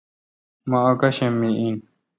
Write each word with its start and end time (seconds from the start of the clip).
می 0.69 0.77
اکاشم 0.89 1.33
می 1.41 1.49
این۔ 1.61 1.75